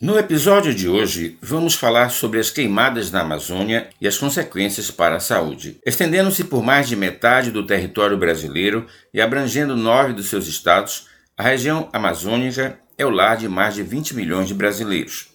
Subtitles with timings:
[0.00, 5.16] No episódio de hoje, vamos falar sobre as queimadas na Amazônia e as consequências para
[5.16, 5.80] a saúde.
[5.84, 11.42] Estendendo-se por mais de metade do território brasileiro e abrangendo nove dos seus estados, a
[11.42, 15.30] região amazônica é o lar de mais de 20 milhões de brasileiros.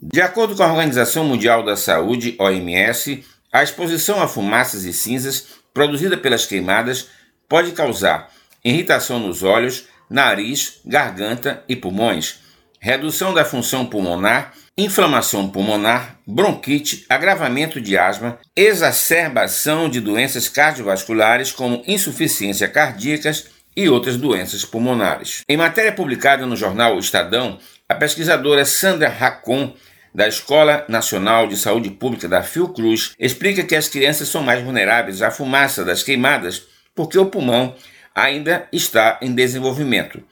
[0.00, 3.22] De acordo com a Organização Mundial da Saúde, OMS,
[3.52, 7.08] a exposição a fumaças e cinzas produzida pelas queimadas
[7.46, 8.32] pode causar
[8.64, 12.45] irritação nos olhos, nariz, garganta e pulmões
[12.86, 21.82] redução da função pulmonar, inflamação pulmonar, bronquite, agravamento de asma, exacerbação de doenças cardiovasculares como
[21.84, 25.42] insuficiência cardíacas e outras doenças pulmonares.
[25.48, 27.58] Em matéria publicada no jornal Estadão,
[27.88, 29.74] a pesquisadora Sandra Racon,
[30.14, 35.22] da Escola Nacional de Saúde Pública da Fiocruz, explica que as crianças são mais vulneráveis
[35.22, 36.62] à fumaça das queimadas
[36.94, 37.74] porque o pulmão
[38.14, 40.22] ainda está em desenvolvimento.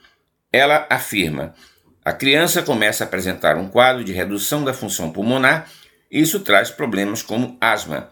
[0.53, 1.53] Ela afirma:
[2.05, 5.67] a criança começa a apresentar um quadro de redução da função pulmonar
[6.11, 8.11] e isso traz problemas como asma.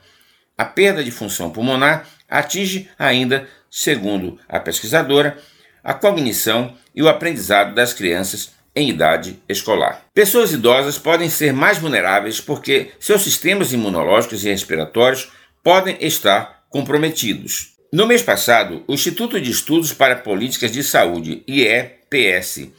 [0.58, 5.38] A perda de função pulmonar atinge ainda, segundo a pesquisadora,
[5.84, 10.04] a cognição e o aprendizado das crianças em idade escolar.
[10.12, 15.32] Pessoas idosas podem ser mais vulneráveis porque seus sistemas imunológicos e respiratórios
[15.64, 17.74] podem estar comprometidos.
[17.92, 22.72] No mês passado, o Instituto de Estudos para Políticas de Saúde, IEPS,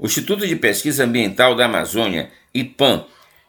[0.00, 3.04] o Instituto de Pesquisa Ambiental da Amazônia, IPAM,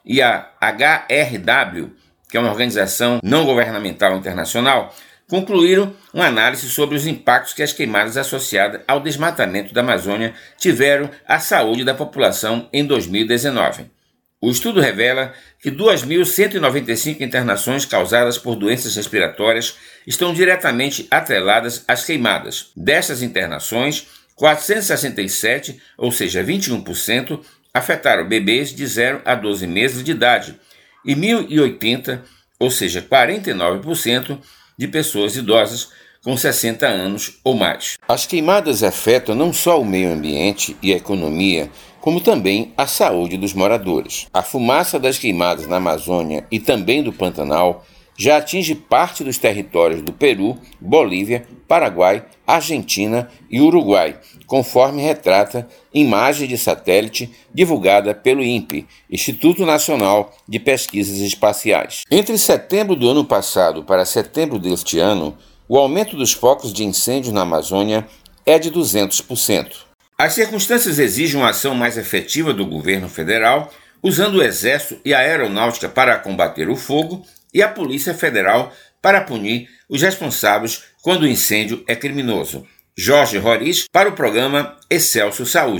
[0.06, 1.92] e a HRW,
[2.30, 4.94] que é uma organização não governamental internacional,
[5.30, 11.10] concluíram uma análise sobre os impactos que as queimadas associadas ao desmatamento da Amazônia tiveram
[11.26, 13.86] à saúde da população em 2019.
[14.42, 22.72] O estudo revela que 2.195 internações causadas por doenças respiratórias estão diretamente atreladas às queimadas.
[22.76, 24.08] Dessas internações,
[24.42, 30.60] 467, ou seja, 21%, afetaram bebês de 0 a 12 meses de idade
[31.06, 32.22] e 1.080,
[32.60, 34.40] ou seja, 49%,
[34.76, 35.90] de pessoas idosas
[36.24, 38.00] com 60 anos ou mais.
[38.08, 41.70] As queimadas afetam não só o meio ambiente e a economia,
[42.00, 44.26] como também a saúde dos moradores.
[44.34, 47.86] A fumaça das queimadas na Amazônia e também do Pantanal
[48.18, 56.46] já atinge parte dos territórios do Peru, Bolívia, Paraguai, Argentina e Uruguai, conforme retrata imagem
[56.46, 62.02] de satélite divulgada pelo INPE, Instituto Nacional de Pesquisas Espaciais.
[62.12, 67.32] Entre setembro do ano passado para setembro deste ano, o aumento dos focos de incêndio
[67.32, 68.06] na Amazônia
[68.46, 69.72] é de 200%.
[70.18, 73.72] As circunstâncias exigem uma ação mais efetiva do governo federal,
[74.04, 79.22] usando o Exército e a Aeronáutica para combater o fogo e a Polícia Federal para
[79.22, 82.66] punir os responsáveis quando o incêndio é criminoso.
[82.98, 85.70] Jorge Roriz para o programa Excelso Saúde.